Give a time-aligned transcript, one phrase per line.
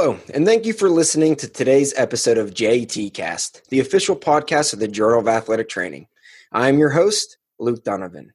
[0.00, 4.72] Hello, and thank you for listening to today's episode of JAT Cast, the official podcast
[4.72, 6.06] of the Journal of Athletic Training.
[6.52, 8.32] I am your host, Luke Donovan.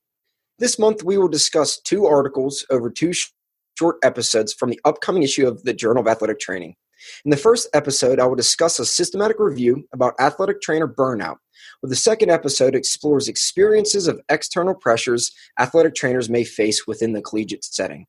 [0.59, 3.31] This month, we will discuss two articles over two sh-
[3.79, 6.75] short episodes from the upcoming issue of the Journal of Athletic Training.
[7.23, 11.37] In the first episode, I will discuss a systematic review about athletic trainer burnout,
[11.79, 17.21] while the second episode explores experiences of external pressures athletic trainers may face within the
[17.21, 18.05] collegiate setting.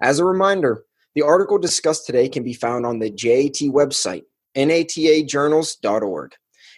[0.00, 0.82] As a reminder,
[1.16, 6.32] the article discussed today can be found on the JAT website, natajournals.org.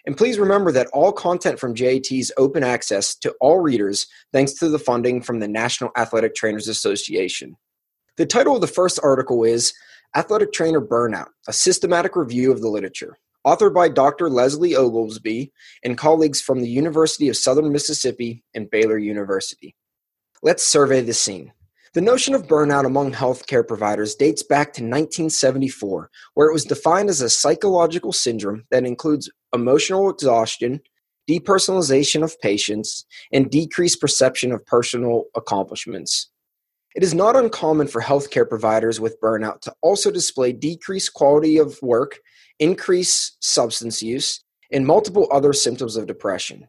[0.07, 4.53] And please remember that all content from JAT is open access to all readers thanks
[4.55, 7.57] to the funding from the National Athletic Trainers Association.
[8.17, 9.75] The title of the first article is
[10.15, 14.31] Athletic Trainer Burnout A Systematic Review of the Literature, authored by Dr.
[14.31, 15.53] Leslie Oglesby
[15.83, 19.75] and colleagues from the University of Southern Mississippi and Baylor University.
[20.45, 21.53] Let's survey the scene.
[21.95, 27.09] The notion of burnout among healthcare providers dates back to 1974, where it was defined
[27.09, 30.81] as a psychological syndrome that includes emotional exhaustion,
[31.29, 36.29] depersonalization of patients, and decreased perception of personal accomplishments.
[36.95, 41.79] It is not uncommon for healthcare providers with burnout to also display decreased quality of
[41.81, 42.19] work,
[42.59, 46.69] increased substance use, and multiple other symptoms of depression.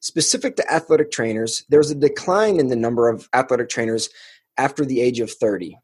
[0.00, 4.08] Specific to athletic trainers, there's a decline in the number of athletic trainers
[4.58, 5.78] after the age of 30.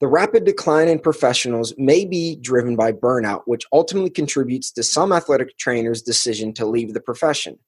[0.00, 5.10] The rapid decline in professionals may be driven by burnout, which ultimately contributes to some
[5.10, 7.58] athletic trainers' decision to leave the profession.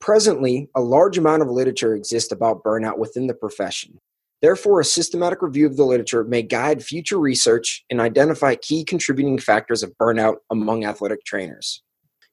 [0.00, 3.98] Presently, a large amount of literature exists about burnout within the profession.
[4.40, 9.38] Therefore, a systematic review of the literature may guide future research and identify key contributing
[9.38, 11.82] factors of burnout among athletic trainers.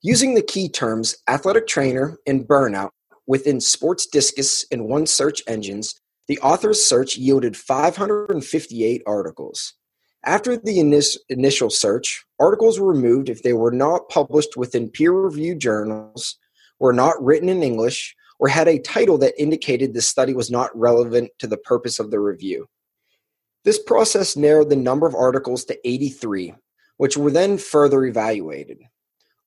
[0.03, 2.91] Using the key terms athletic trainer and burnout
[3.25, 9.73] within SPORTDiscus and one search engines, the author's search yielded 558 articles.
[10.23, 10.79] After the
[11.29, 16.37] initial search, articles were removed if they were not published within peer reviewed journals,
[16.79, 20.75] were not written in English, or had a title that indicated the study was not
[20.77, 22.67] relevant to the purpose of the review.
[23.63, 26.53] This process narrowed the number of articles to 83,
[26.97, 28.79] which were then further evaluated.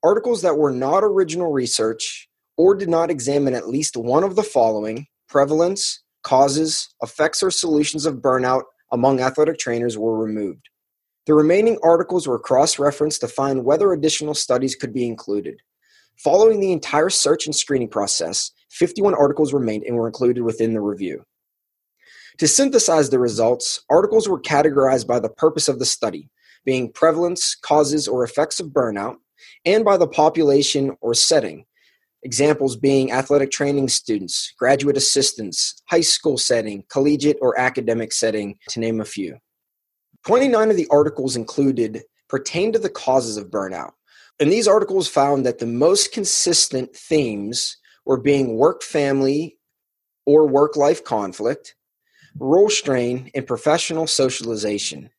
[0.02, 4.42] Articles that were not original research or did not examine at least one of the
[4.42, 10.68] following prevalence, causes, effects, or solutions of burnout among athletic trainers were removed.
[11.24, 15.62] The remaining articles were cross referenced to find whether additional studies could be included.
[16.18, 20.82] Following the entire search and screening process, 51 articles remained and were included within the
[20.82, 21.24] review.
[22.36, 26.28] To synthesize the results, articles were categorized by the purpose of the study,
[26.66, 29.16] being prevalence, causes, or effects of burnout,
[29.64, 31.64] and by the population or setting,
[32.22, 38.80] Examples being athletic training students, graduate assistants, high school setting, collegiate or academic setting, to
[38.80, 39.38] name a few.
[40.26, 43.92] 29 of the articles included pertain to the causes of burnout.
[44.40, 49.58] And these articles found that the most consistent themes were being work family
[50.26, 51.74] or work life conflict,
[52.38, 55.10] role strain, and professional socialization.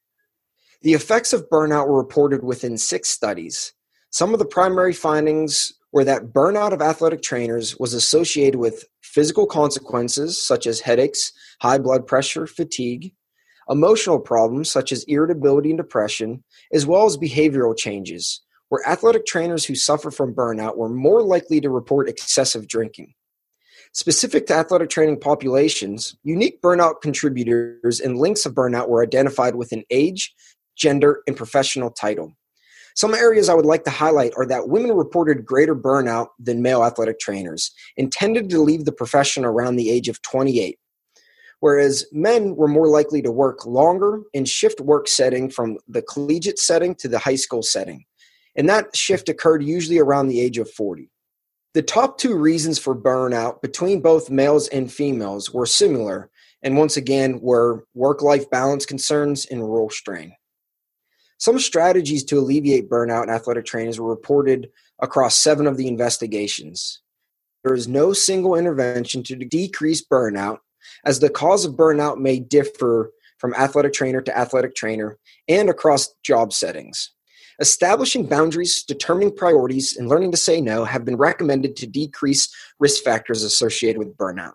[0.82, 3.74] The effects of burnout were reported within six studies.
[4.12, 9.46] Some of the primary findings where that burnout of athletic trainers was associated with physical
[9.46, 13.14] consequences such as headaches, high blood pressure, fatigue,
[13.70, 19.66] emotional problems such as irritability and depression, as well as behavioral changes, where athletic trainers
[19.66, 23.14] who suffer from burnout were more likely to report excessive drinking.
[23.94, 29.84] Specific to athletic training populations, unique burnout contributors and links of burnout were identified within
[29.90, 30.34] age,
[30.76, 32.36] gender, and professional title.
[32.96, 36.84] Some areas I would like to highlight are that women reported greater burnout than male
[36.84, 40.78] athletic trainers and tended to leave the profession around the age of 28,
[41.60, 46.60] whereas men were more likely to work longer and shift work setting from the collegiate
[46.60, 48.06] setting to the high school setting.
[48.56, 51.10] And that shift occurred usually around the age of 40.
[51.76, 56.32] The top two reasons for burnout between both males and females were similar,
[56.64, 60.34] and once again were work life balance concerns and role strain.
[61.40, 64.70] Some strategies to alleviate burnout in athletic trainers were reported
[65.00, 67.02] across seven of the investigations.
[67.64, 70.58] There is no single intervention to decrease burnout,
[71.06, 76.14] as the cause of burnout may differ from athletic trainer to athletic trainer and across
[76.24, 77.12] job settings.
[77.62, 83.02] Establishing boundaries, determining priorities, and learning to say no have been recommended to decrease risk
[83.04, 84.54] factors associated with burnout.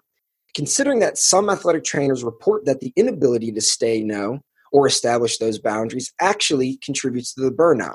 [0.55, 4.41] Considering that some athletic trainers report that the inability to say no
[4.75, 7.95] or establish those boundaries actually contributes to the burnout.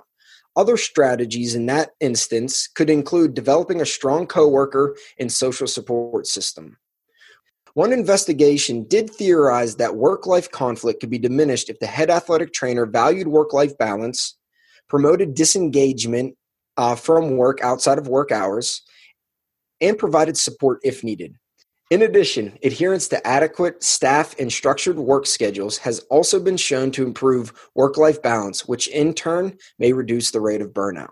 [0.56, 6.78] Other strategies in that instance could include developing a strong coworker and social support system.
[7.74, 12.54] One investigation did theorize that work life conflict could be diminished if the head athletic
[12.54, 14.38] trainer valued work life balance,
[14.88, 16.36] promoted disengagement
[16.78, 18.82] uh, from work outside of work hours,
[19.82, 21.36] and provided support if needed.
[21.90, 27.04] In addition, adherence to adequate staff and structured work schedules has also been shown to
[27.04, 31.10] improve work life balance, which in turn may reduce the rate of burnout.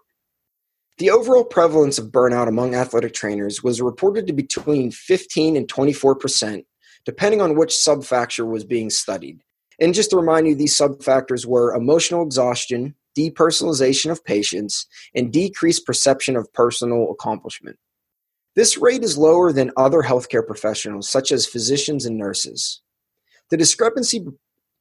[0.99, 5.67] The overall prevalence of burnout among athletic trainers was reported to be between 15 and
[5.67, 6.65] 24 percent,
[7.05, 9.41] depending on which subfactor was being studied.
[9.79, 14.85] And just to remind you, these subfactors were emotional exhaustion, depersonalization of patients,
[15.15, 17.77] and decreased perception of personal accomplishment.
[18.57, 22.81] This rate is lower than other healthcare professionals, such as physicians and nurses.
[23.51, 24.25] The discrepancy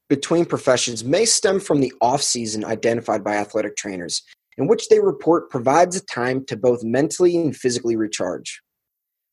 [0.09, 4.23] between professions may stem from the off season identified by athletic trainers,
[4.57, 8.63] in which they report provides a time to both mentally and physically recharge.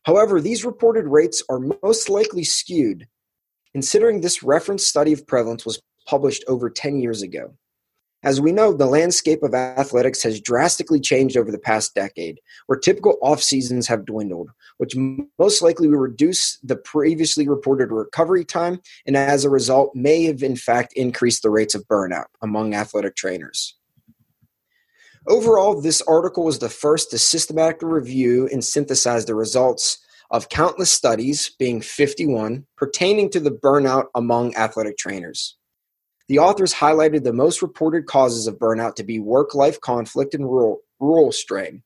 [0.06, 3.08] However, these reported rates are most likely skewed,
[3.72, 7.54] considering this reference study of prevalence was published over 10 years ago.
[8.24, 12.80] As we know, the landscape of athletics has drastically changed over the past decade, where
[12.80, 14.96] typical off seasons have dwindled, which
[15.38, 20.42] most likely will reduce the previously reported recovery time, and as a result, may have
[20.42, 23.76] in fact increased the rates of burnout among athletic trainers.
[25.28, 30.00] Overall, this article was the first to systematically review and synthesize the results
[30.32, 35.58] of countless studies, being 51, pertaining to the burnout among athletic trainers.
[36.30, 40.46] The authors highlighted the most reported causes of burnout to be work life conflict and
[40.46, 41.84] rural, rural strain.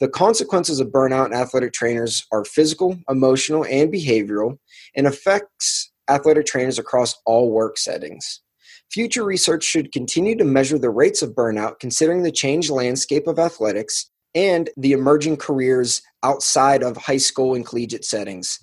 [0.00, 4.58] The consequences of burnout in athletic trainers are physical, emotional, and behavioral,
[4.94, 8.42] and affects athletic trainers across all work settings.
[8.90, 13.38] Future research should continue to measure the rates of burnout considering the changed landscape of
[13.38, 18.58] athletics and the emerging careers outside of high school and collegiate settings,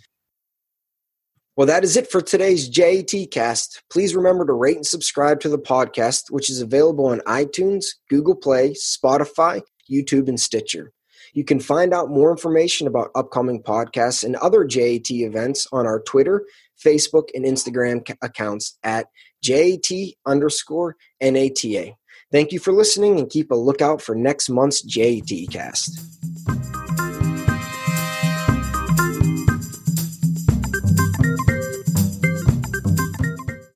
[1.57, 3.83] well, that is it for today's JAT cast.
[3.89, 8.35] Please remember to rate and subscribe to the podcast, which is available on iTunes, Google
[8.35, 9.61] Play, Spotify,
[9.91, 10.93] YouTube, and Stitcher.
[11.33, 16.01] You can find out more information about upcoming podcasts and other JAT events on our
[16.01, 16.45] Twitter,
[16.83, 19.07] Facebook, and Instagram accounts at
[19.43, 19.91] JAT
[20.25, 21.93] underscore NATA.
[22.31, 26.30] Thank you for listening and keep a lookout for next month's JAT cast.